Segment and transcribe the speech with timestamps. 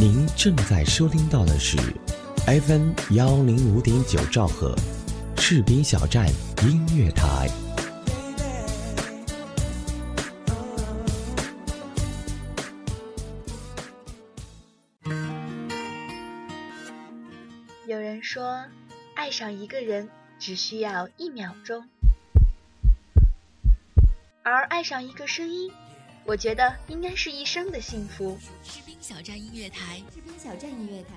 [0.00, 1.76] 您正在收听到的是
[2.46, 4.74] FM 幺零五点九兆赫，
[5.36, 6.26] 赤兵小站
[6.62, 7.46] 音乐台。
[17.86, 18.64] 有人说，
[19.14, 20.08] 爱上一个人
[20.38, 21.86] 只需要一秒钟，
[24.42, 25.70] 而爱上一个声音，
[26.26, 28.38] 我觉得应该是一生的幸福。
[28.62, 31.14] 士兵小站音乐台，士兵小站音乐台，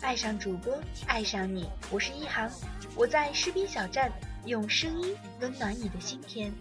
[0.00, 2.50] 爱上主播，爱上你，我是一航，
[2.96, 4.10] 我在士兵小站
[4.46, 6.52] 用声音温暖你的心田。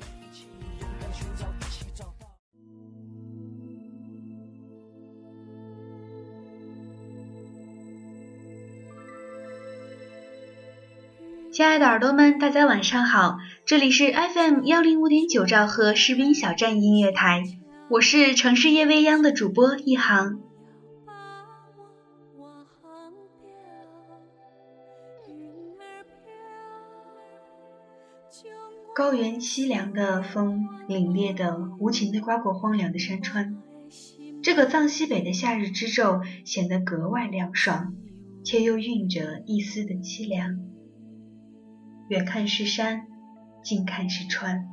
[11.54, 17.44] 亲爱的耳朵们，大家晚上好，这里是 FM 幺零五点九兆赫士兵小站音乐台，
[17.94, 20.42] 我是城市夜未央的主播一航。
[28.96, 33.62] 高原凄凉的风，凛冽的、无情的刮过荒凉的山川，
[34.42, 37.94] 这个藏西北的夏日之昼显得格外凉爽，
[38.44, 40.58] 却又蕴着一丝的凄凉。
[42.08, 43.06] 远看是山，
[43.64, 44.68] 近看是川，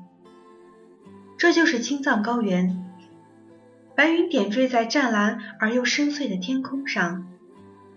[1.37, 2.80] 这就是青藏高原。
[4.01, 7.27] 白云点缀在湛蓝而又深邃的天空上，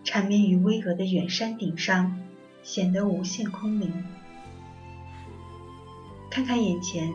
[0.03, 2.19] 缠绵于巍峨的远山顶上，
[2.61, 4.03] 显得无限空灵。
[6.29, 7.13] 看看眼前，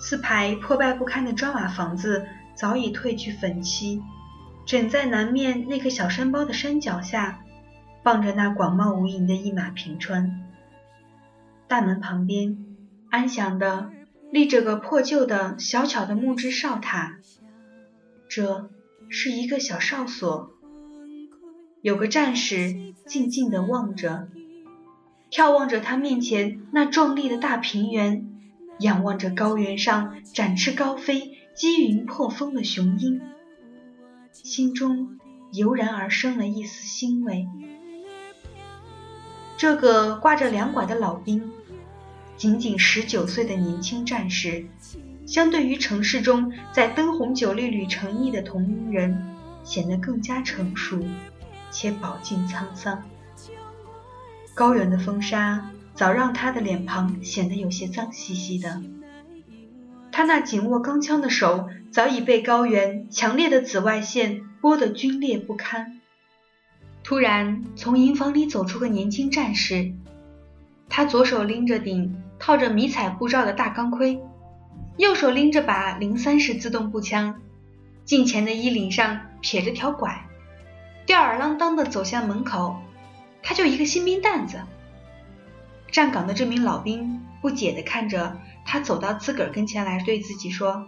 [0.00, 2.26] 四排破败不堪的砖瓦房子
[2.56, 4.02] 早已褪去粉漆，
[4.66, 7.38] 枕在南面那个小山包的山脚下，
[8.02, 10.42] 傍着那广袤无垠的一马平川。
[11.68, 12.58] 大门旁边，
[13.10, 13.92] 安详的
[14.32, 17.18] 立着个破旧的小巧的木质哨塔，
[18.36, 18.68] 这
[19.08, 20.50] 是一个小哨所。
[21.80, 24.28] 有个战士静静地望着，
[25.30, 28.28] 眺望着他面前那壮丽的大平原，
[28.78, 33.22] 仰望着高原上展翅高飞、击云破风的雄鹰，
[34.32, 35.18] 心中
[35.54, 37.48] 油然而生了一丝欣慰。
[39.56, 41.50] 这个挂着两拐的老兵，
[42.36, 44.66] 仅仅十九岁的年轻战士，
[45.26, 51.04] 相对于城市中在灯红酒绿里成役的同龄人，显得更加成熟，
[51.70, 53.02] 且饱经沧桑。
[54.54, 58.80] 高原的风沙早让他的脸庞显得有些脏兮兮的，
[60.12, 66.00] 他那紧握钢枪的手早已被高原强烈的紫外线剥得皲裂不堪。
[67.02, 69.92] 突然，从营房里走出个年轻战士，
[70.88, 74.20] 他左手拎着顶套着迷彩护罩的大钢盔，
[74.96, 77.40] 右手拎着把零三式自动步枪，
[78.04, 80.26] 近前的衣领上撇着条拐，
[81.04, 82.76] 吊儿郎当的走向门口。
[83.42, 84.60] 他就一个新兵蛋子。
[85.92, 90.86] 站岗的这名老兵不解地看着他，走到自个儿跟前来，对自己说：“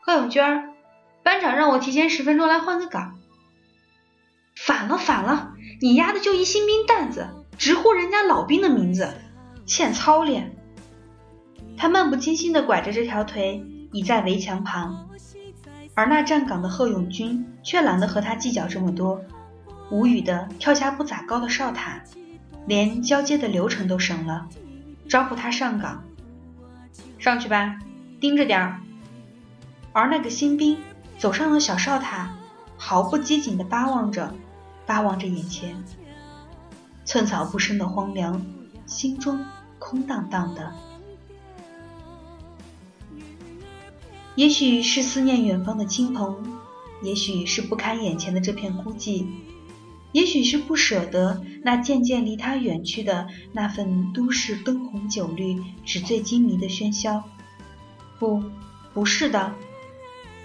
[0.00, 0.72] 贺永娟，
[1.22, 3.18] 班长让我提前十分钟来换个岗。”
[4.54, 5.54] 反了反了！
[5.80, 9.12] 你丫的就一新兵蛋子，直呼人家老兵的名字，
[9.66, 10.56] 欠操练。
[11.76, 15.08] 他漫不经心地拐着这条腿倚在围墙旁，
[15.94, 19.20] 而那站岗的贺永军却懒得和他计较这么多，
[19.90, 22.00] 无语地跳下不咋高的哨塔，
[22.66, 24.48] 连交接的流程都省了，
[25.08, 26.04] 招呼他上岗。
[27.18, 27.78] 上去吧，
[28.20, 28.80] 盯着点儿。
[29.92, 30.78] 而那个新兵
[31.18, 32.30] 走上了小哨塔，
[32.76, 34.34] 毫不机警地巴望着。
[34.86, 35.82] 巴望着眼前，
[37.06, 38.44] 寸草不生的荒凉，
[38.84, 39.42] 心中
[39.78, 40.70] 空荡荡的。
[44.36, 46.36] 也许是思念远方的亲朋，
[47.02, 49.26] 也许是不堪眼前的这片孤寂，
[50.10, 57.22] 也许是不舍得那渐渐离他远去的那份都市灯红酒绿、纸醉金迷的喧嚣。
[58.18, 58.42] 不，
[58.92, 59.54] 不是的。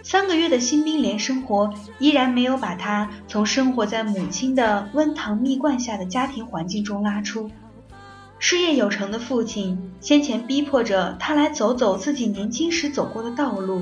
[0.04, 7.50] 三个月的新兵连生活依然没有把他从生活在母亲的温糖蜜罐下的家庭环境中拉出。
[8.40, 13.82] 事业有成的父亲先前逼迫着他来走走自己年轻时走过的道路，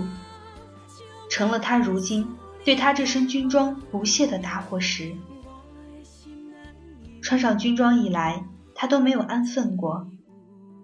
[1.30, 2.27] 成了他如今
[2.65, 5.13] 对他这身军装不屑的打火石。
[7.21, 10.09] 穿上军装以来，他都没有安分过。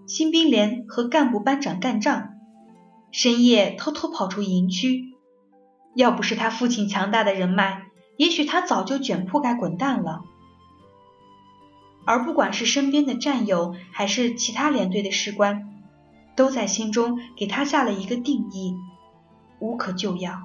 [0.05, 2.29] 新兵连和干部班长干仗，
[3.11, 5.15] 深夜偷偷跑出营区。
[5.95, 7.87] 要不是他父亲强大的人脉，
[8.17, 10.21] 也许他早就卷铺盖滚蛋了。
[12.05, 15.69] 而不管是身边的战友，还是其他连队的士官，
[16.35, 18.75] 都在心中给他下了一个定义：
[19.59, 20.43] 无可救药。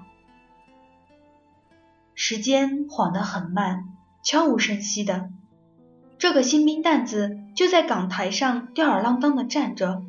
[2.14, 3.84] 时间晃得很慢，
[4.22, 5.30] 悄无声息的。
[6.18, 10.02] 这个新兵蛋子就在岗台上吊儿郎当的站着，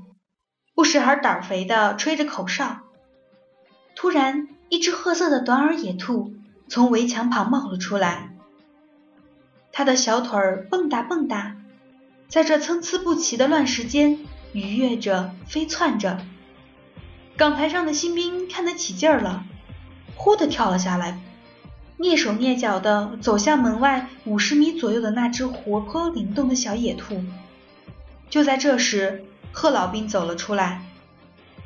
[0.73, 2.79] 不时还胆肥的吹着口哨。
[3.95, 6.33] 突然，一只褐色的短耳野兔
[6.67, 8.28] 从围墙旁冒了出来，
[9.71, 11.53] 他的小腿儿蹦跶蹦跶，
[12.27, 14.19] 在这参差不齐的乱石间
[14.53, 16.19] 愉悦着、飞窜着。
[17.37, 19.45] 岗台上的新兵看得起劲儿了，
[20.15, 21.19] 忽地跳了下来。
[21.97, 27.23] 蹑手蹑脚地走向门外五十米左右的那只活泼灵动的小野兔。
[28.29, 30.81] 就在这时，贺老兵走了出来，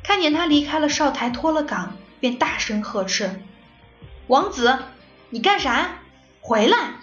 [0.02, 3.42] 看见他离开了哨台，脱了岗，便大声呵斥
[4.26, 4.78] ：“王子，
[5.30, 5.98] 你干啥？
[6.40, 6.94] 回来！”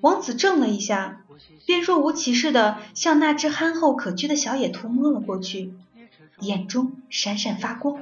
[0.00, 1.24] 王子怔了一下，
[1.66, 5.74] 便若无其事地向那只憨厚可掬的小野兔摸了过去，
[6.40, 7.98] 眼中闪闪发光。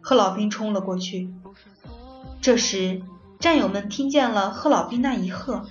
[0.00, 1.30] 贺老兵冲了过去。
[2.40, 3.02] 这时，
[3.40, 5.66] 战友们听见了贺老兵那一喝，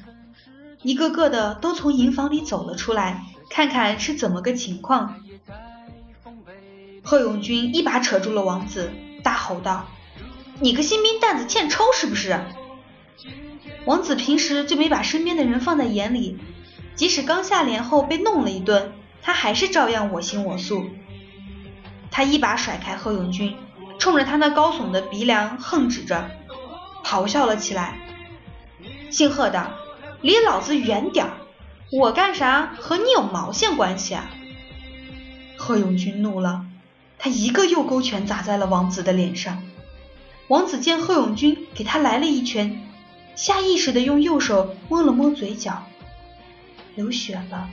[0.84, 5.22] 一个个的都从营房里走了出来，看看是怎么个情况。
[7.02, 8.92] 贺永军一把扯住了王子，
[9.24, 9.88] 大吼道
[10.60, 12.38] ：“你个新兵蛋子欠抽是不是？”
[13.88, 16.38] 王子平时就没把身边的人放在眼里，
[16.96, 18.92] 即使刚下连后被弄了一顿，
[19.22, 20.84] 他还是照样我行我素。
[22.12, 23.56] 他一把甩开贺永军，
[23.98, 26.30] 冲着他那高耸的鼻梁横指着。
[27.02, 27.98] 咆哮了起来，
[29.10, 29.72] 姓贺的，
[30.20, 31.32] 离老子远点儿！
[31.94, 34.30] 我干啥和你有毛线关系啊？
[35.56, 36.66] 贺永军怒了，
[37.18, 39.64] 他一个右勾拳砸在了王子的脸上。
[40.50, 42.84] 王子见贺永军给他来了一拳，
[43.38, 45.88] 下意识的用右手摸了摸嘴角，
[46.96, 47.70] 流血了。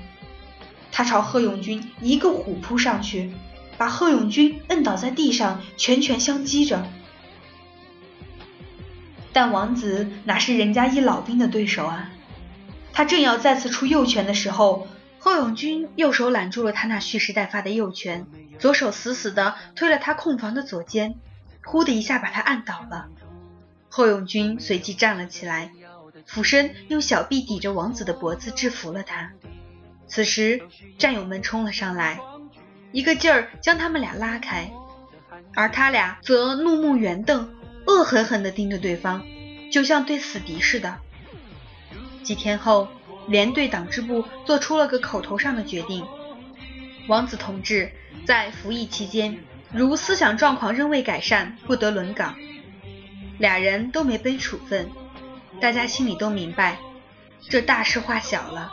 [0.93, 3.33] 他朝贺永军一个虎扑上去，
[3.79, 6.87] 把贺永军摁倒在地上，拳拳相击着。
[9.33, 12.13] 但王子哪是人家一老兵的对手啊？
[12.93, 14.87] 他正要再次出右拳的时候，
[15.19, 18.27] 贺永军右手揽住了他那蓄势待发的右拳，
[18.59, 21.17] 左手死死地推了他空房的左肩，
[21.65, 23.09] 呼的一下把他按倒了。
[23.97, 25.71] 后永军随即站了起来，
[26.27, 29.31] 俯身用小臂抵着王子的脖子制服了他。
[30.09, 30.63] 此时
[30.99, 32.19] 战友们冲了上来，
[32.91, 34.73] 一个劲儿将他们俩拉开，
[35.55, 37.55] 而他俩则怒目圆瞪。
[37.87, 39.25] 恶狠狠地盯着对方，
[39.71, 40.99] 就像对死敌似的。
[42.25, 42.89] 几天后，
[43.29, 46.05] 连队党支部做出了个口头上的决定：
[47.07, 47.93] 王子同志
[48.27, 49.39] 在服役期间，
[49.73, 52.35] 如思想状况仍未改善，不得轮岗。
[53.39, 54.91] 俩人都没被处分，
[55.61, 56.79] 大家心里都明白，
[57.49, 58.73] 这大事化小了。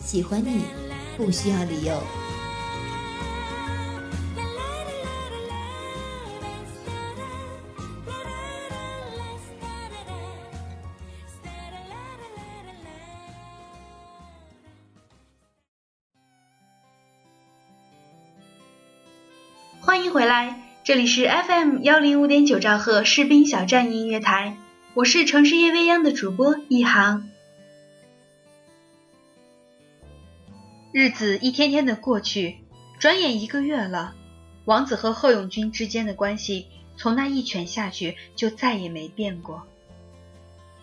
[0.00, 0.64] 喜欢你，
[1.16, 2.02] 不需要理由。
[19.80, 24.56] 欢迎回来，这里是 FM 幺零五点九兆赫士兵小站音乐台，
[24.94, 27.29] 我是城市夜未央的主播一航。
[30.92, 32.58] 日子一天天的过去，
[32.98, 34.16] 转眼一个月了，
[34.64, 36.66] 王子和贺永军之间的关系
[36.96, 39.62] 从那一拳下去就再也没变过，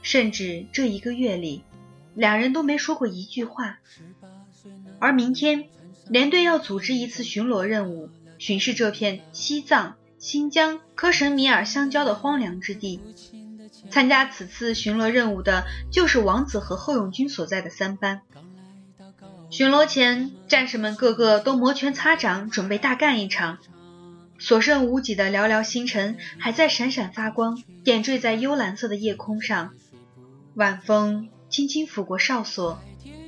[0.01, 1.61] 甚至这一个月里，
[2.15, 3.79] 两人都没说过一句话。
[4.99, 5.65] 而明天，
[6.07, 13.01] 连队要组织一次巡逻任务，巡视这片西藏、新疆、克什米尔相交的荒凉之地。
[13.89, 18.21] 参加此次巡逻任务的就是王子和贺永军所在的三班。
[19.49, 23.59] 巡逻前，战士们个个都摩拳擦掌，准备大干一场。
[24.39, 29.73] 所剩无几的寥寥星辰还在闪闪发光，点缀在幽蓝色的夜空上。
[30.55, 32.79] 晚风轻轻拂过哨所，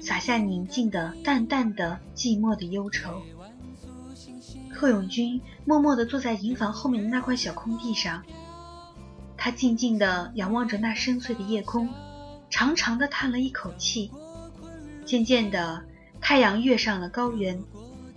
[0.01, 3.21] 洒下宁静的、淡淡的、寂寞的忧愁。
[4.73, 8.23] 贺永军默默地坐在营房后面的那块小空地上。
[9.37, 11.89] 他静静地仰望着那深邃的夜空，
[12.49, 14.11] 长长的叹了一口气。
[15.05, 15.83] 渐渐的，
[16.21, 17.63] 太阳跃上了高原，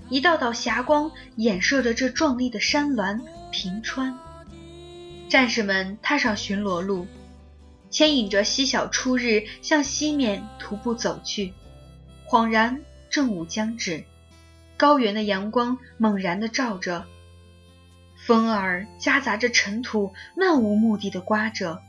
[0.09, 4.19] 一道道霞光掩射着这壮丽的山峦平川。
[5.29, 7.07] 战士们踏上巡逻路，
[7.91, 11.55] 牵引着西小初日向西面徒步走去。
[12.29, 14.05] 恍然正午将至，
[14.77, 17.07] 高原的阳光猛然地照着。
[18.27, 21.81] 风儿夹杂着尘土，漫无目的的刮着。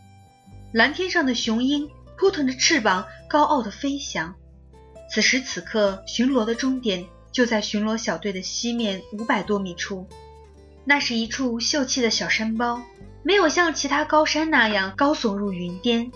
[0.72, 4.36] 蓝天上的雄鹰扑腾着翅膀，高傲的飞翔。
[5.13, 10.08] 此时此刻，巡逻的终点就在巡逻小队的西面五百多米处。
[10.86, 12.82] 那是一处秀气的小山包，
[13.22, 16.12] 没有像其他高山那样高耸入云巅，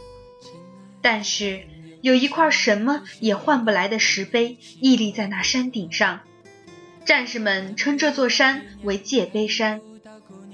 [1.00, 1.62] 但是
[2.02, 6.22] 有一块什么也换不来的石碑屹立在那山顶上。
[7.06, 9.80] 战士们称这座山为界碑山。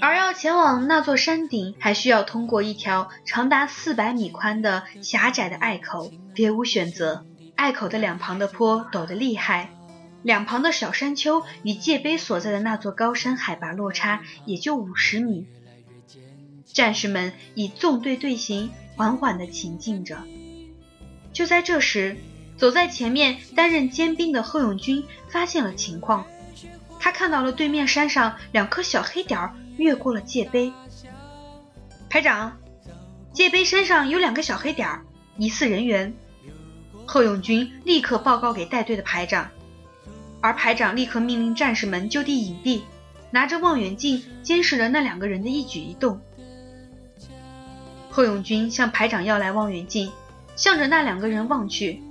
[0.02, 7.26] 而要前往那座山顶，还需要通过一条长达四百米宽的狭窄的隘口，别无选择。
[7.64, 9.70] 隘口的两旁的坡陡得厉害，
[10.22, 15.48] 两旁的小山丘与界碑所在的那座高山海拔落差也就五十米。
[16.66, 20.18] 战士们以纵队队形，缓缓地前进着。
[21.32, 22.18] 就在这时，
[22.58, 26.26] 走在前面担任尖兵的贺永军发现了情况，
[27.00, 29.40] 他看到了对面山上两颗小黑点。
[29.78, 30.74] 越过了界碑，
[32.10, 32.58] 排长，
[33.32, 35.00] 界碑山上有两个小黑点，
[35.38, 36.14] 疑似人员。
[37.06, 39.50] 贺永军立刻报告给带队的排长，
[40.42, 42.82] 而排长立刻命令战士们就地隐蔽，
[43.32, 46.20] 拿着望远镜监视着那两个人的一举一动。
[48.10, 50.12] 贺永军向排长要来望远镜，
[50.56, 52.02] 向着那两个人望去。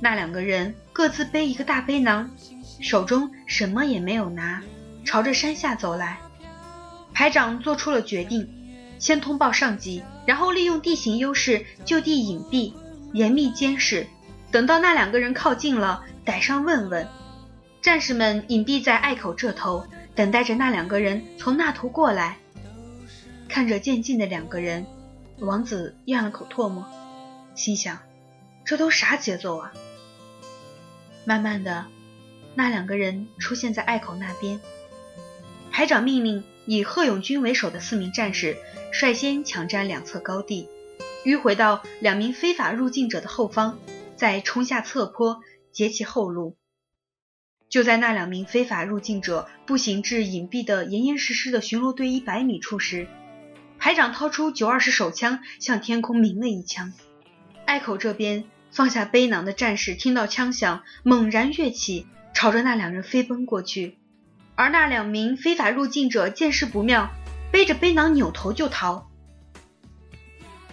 [0.00, 2.30] 那两个人各自背一个大背囊，
[2.80, 4.60] 手中什么也没有拿，
[5.04, 6.18] 朝着山下走来。
[7.14, 8.48] 排长做出了决定，
[8.98, 12.72] 先通报上级，然后利用地形优势就地隐蔽，
[13.12, 14.06] 严密监视。
[14.50, 17.08] 等到那两个人靠近了，逮上问问。
[17.80, 22.38] 战士们隐蔽在隘口这头，等待着那两个人从那头过来。
[23.48, 24.86] 看着渐近的两个人，
[25.38, 26.84] 王子咽了口唾沫，
[27.54, 27.98] 心想：
[28.64, 29.72] 这都啥节奏啊？
[31.24, 31.86] 慢慢的，
[32.54, 34.60] 那两个人出现在隘口那边。
[35.70, 36.44] 排长命令。
[36.64, 38.56] 以贺永军为首的四名战士
[38.92, 40.68] 率先抢占两侧高地，
[41.24, 43.78] 迂回到两名非法入境者的后方，
[44.16, 46.56] 再冲下侧坡截其后路。
[47.68, 53.06] 就在那两名非法入境者步行至隐蔽的严严实实的巡逻队一百米处时，
[53.78, 56.92] 排长掏出九二式手枪向天空鸣了一枪。
[57.64, 63.96] 隘口这边放下背囊的战士听到枪响，猛然跃起，朝着那两人飞奔过去。
[64.54, 67.10] 而那两名非法入境者见势不妙，
[67.50, 69.08] 背着背囊扭头就逃。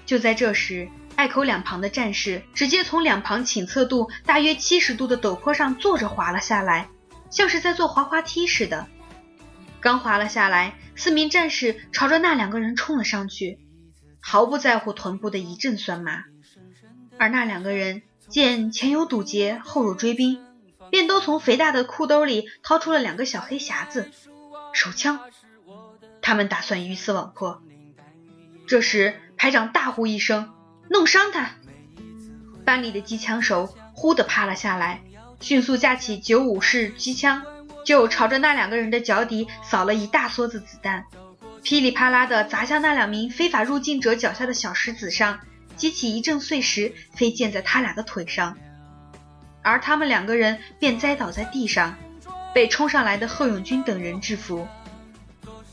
[0.09, 6.89] 就在这时，隘口两旁的战士直接从两旁倾侧度大约七十度的陡坡上坐着滑了下来，
[7.29, 8.87] 像是在坐滑滑梯似的。
[9.79, 13.59] 刚滑了下来，四名战士朝着那两个人冲了上去，
[14.19, 16.23] 毫不在乎臀部的一阵酸麻。
[17.19, 20.43] 而那两个人见前有堵截，后有追兵。
[20.89, 24.09] 便都从肥大的裤兜里掏出了两个小黑匣子、
[24.73, 25.19] 手枪，
[26.19, 27.61] 他们打算鱼死网破。
[28.65, 30.49] 这时，排长大呼一声
[30.91, 31.51] ：“弄伤他！”
[32.65, 35.01] 班里的机枪手忽地趴了下来，
[35.39, 37.41] 迅速架起九五式机枪，
[37.85, 41.05] 就朝着那两个人的脚底扫了一大梭子子弹，
[41.63, 45.39] 噼里啪啦地砸向那两名非法入境者脚下的小石子上，
[45.77, 48.57] 激起一阵碎石飞溅在他俩的腿上。
[49.61, 51.95] 而他们两个人便栽倒在地上，
[52.53, 54.67] 被冲上来的贺永军等人制服。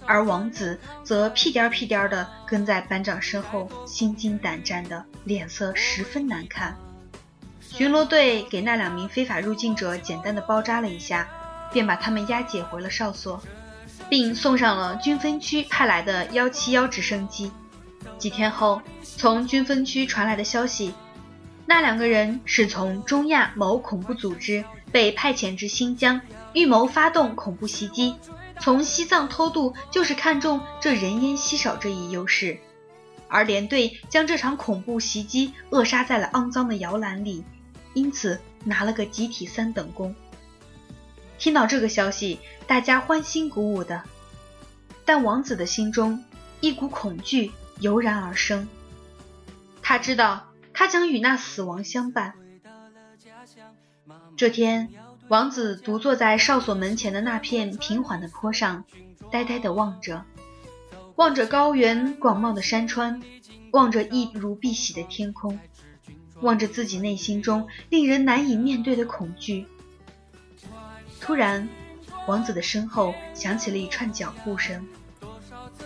[0.07, 6.77] 而王子则屁颠儿屁颠的跟在班长身后，心惊胆战的，脸色十分难看。
[7.61, 11.29] 巡逻队给那两名非法入境者简单的包扎了一下，
[11.73, 13.43] 便把他们押解回了哨所，
[14.09, 17.51] 并送上了军分区派来的幺七幺直升机。
[18.17, 20.95] 几天后，从军分区传来的消息，
[21.67, 26.19] 那两个人是从中亚某恐怖组织被派遣至新疆，
[26.55, 28.15] 预谋发动恐怖袭击。
[28.61, 32.59] 从西藏偷渡就是看中这人烟稀少这一优势，
[33.29, 37.45] 而连队将这场恐怖袭击扼杀在了肮脏的摇篮里，
[37.95, 40.15] 因此拿了个集体三等功。
[41.39, 44.03] 听到这个消息，大家欢欣鼓舞的，
[45.05, 46.25] 但王子的心中
[46.61, 48.67] 一股恐惧油然而生。
[49.83, 52.35] 他知道他将与那死亡相伴。
[54.37, 54.91] 这天。
[55.29, 58.85] 王子独坐在哨所门前的那片平缓的坡上，
[59.31, 60.25] 呆呆地望着，
[61.17, 63.21] 望着高原广袤的山川，
[63.73, 65.59] 望着一如碧玺的天空，
[66.43, 69.67] 望着自己内心中令人难以面对的恐惧。
[71.21, 71.69] 突然，
[72.29, 74.87] 王子的身后响起了一串脚步声，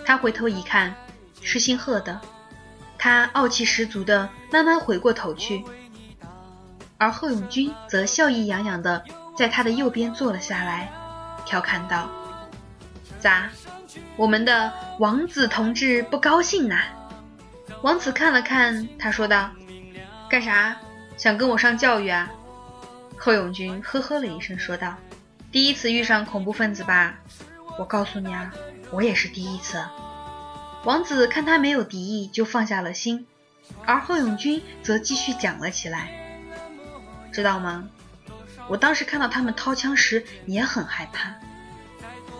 [0.04, 0.94] 他回头一看，
[1.40, 2.20] 是姓贺的，
[2.98, 5.64] 他傲气十足地慢慢回过头去，
[6.98, 9.02] 而贺永军则笑意洋洋地。
[9.40, 10.92] 在他的右边坐了下来，
[11.46, 12.10] 调侃道
[13.18, 13.48] ：“咋，
[14.14, 16.82] 我们的王子同志不高兴呐？”
[17.80, 19.48] 王子看了看他，说道
[20.28, 20.76] ：“干啥？
[21.16, 22.28] 想跟我上教育啊？”
[23.16, 24.94] 贺永军呵呵了一声，说道
[25.50, 27.14] ：“第一次遇上恐怖分子吧？
[27.78, 28.52] 我告诉你啊，
[28.90, 29.82] 我也是第一次。”
[30.84, 33.26] 王子看他没有敌意，就放下了心，
[33.86, 36.10] 而贺永军则继续讲了起来
[37.32, 37.88] ：“知道吗？”
[38.70, 41.34] 我当时看到他们掏枪时也很害怕，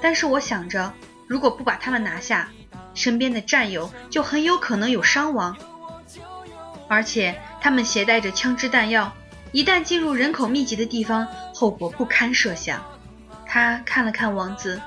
[0.00, 0.94] 但是我想着，
[1.26, 2.48] 如果不把他们拿下，
[2.94, 5.56] 身边的战友就很有可能有伤亡，
[6.86, 9.12] 而且他们携带着枪支弹药，
[9.50, 12.80] 一旦进入人口密集的地方，后果不堪设想。
[13.44, 14.80] 他看了看王子，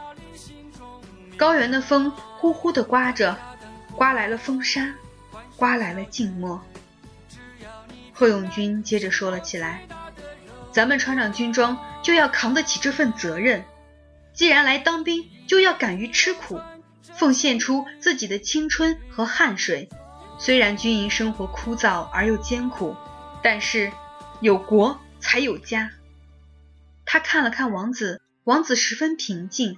[1.36, 3.38] 高原的风呼呼地刮着，
[3.98, 4.94] 刮来了风沙，
[5.58, 6.62] 刮来了静默。
[8.14, 9.82] 贺永军接着说了起来。
[10.74, 13.64] 咱们穿上军装就要扛得起这份责任，
[14.34, 16.60] 既然来当兵，就要敢于吃苦，
[17.14, 19.88] 奉献出自己的青春和汗水。
[20.40, 22.96] 虽然军营生活枯燥而又艰苦，
[23.44, 23.92] 但是
[24.42, 25.92] 有国才有家。
[27.06, 29.78] 他看了看王子，王子十分平静，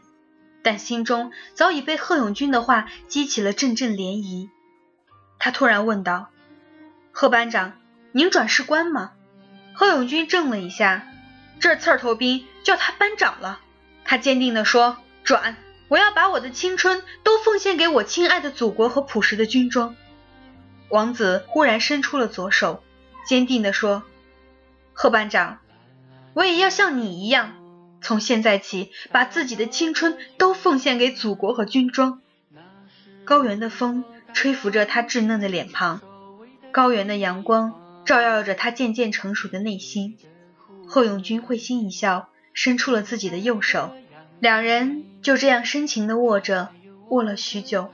[0.63, 4.49] 但心中早已被贺永军的话激起了阵阵涟漪。
[5.39, 6.29] 他突然问道
[7.11, 7.73] ：“贺班长，
[8.13, 9.11] 您转士官吗？”
[9.75, 11.05] 贺永军怔了一下，
[11.59, 13.59] 这刺头兵叫他班长了。
[14.05, 15.57] 他坚定地说：“转，
[15.89, 19.95] 我要把我的青春都奉献给我亲爱的祖国和朴实的军装。”
[20.89, 22.83] 王子忽然伸出了左手，
[23.27, 24.03] 坚定地说
[24.93, 25.59] ：“贺班长，
[26.33, 27.53] 我也要像你一样，
[28.01, 32.21] 从现在起把自己的青春都奉献给祖国和军装。”
[33.25, 35.99] 高原的风吹拂着他稚嫩的脸庞，
[36.71, 37.81] 高原的阳光。
[38.05, 40.17] 照耀着他渐渐成熟的内心，
[40.87, 43.95] 贺永军会心一笑，伸出了自己的右手，
[44.39, 46.69] 两人就这样深情地握着，
[47.09, 47.91] 握了许久。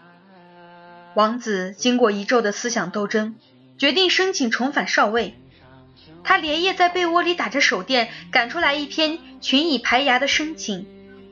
[1.15, 3.35] 王子经过一昼的思想斗争，
[3.77, 5.35] 决定申请重返少尉。
[6.23, 10.85] 他连夜在被窝里打着手电，赶出来一篇群以排牙的申请，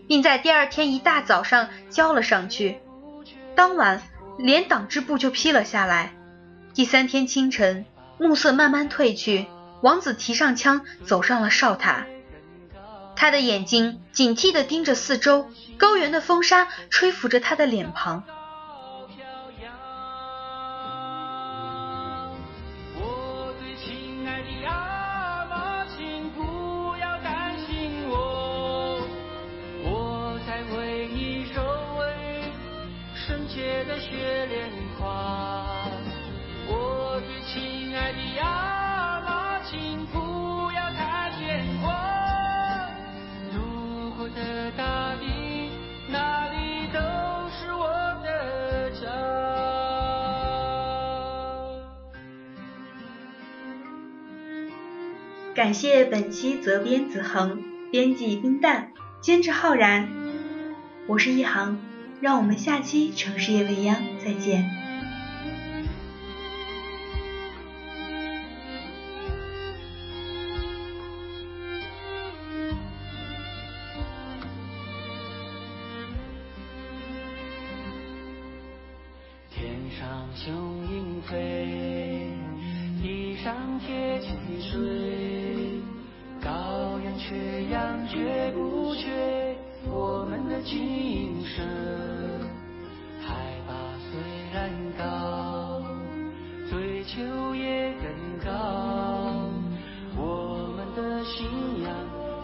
[0.08, 2.78] 并在第二天一大早上交了上去。
[3.56, 4.02] 当晚，
[4.38, 6.13] 连党支部就批了下来。
[6.74, 7.86] 第三天清晨。
[8.20, 9.48] 暮色慢慢褪去，
[9.82, 12.06] 王子提上枪，走上了哨塔。
[13.16, 18.24] 他的眼睛警惕地盯着四周，高原的风沙吹拂着他的脸庞。
[55.60, 58.88] 感谢本期责编子恒，编辑冰淡，
[59.19, 60.08] 监制浩然。
[61.06, 61.78] 我是一航，
[62.22, 64.88] 让我们下期城市夜未央再见。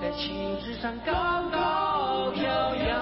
[0.06, 1.12] 在旗帜上高
[1.52, 2.44] 高飘
[2.76, 3.02] 扬，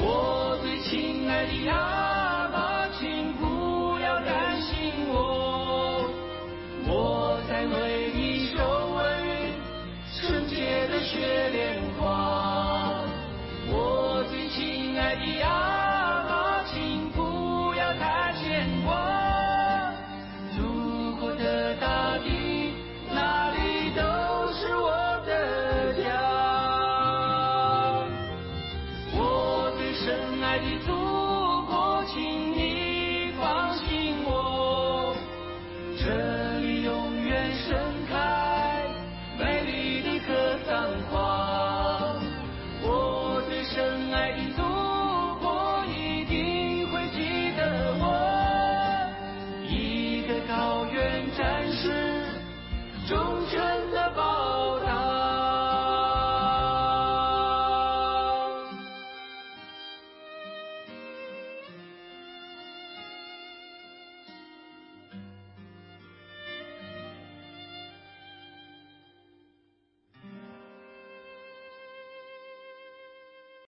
[0.00, 2.07] 我最亲爱的羊。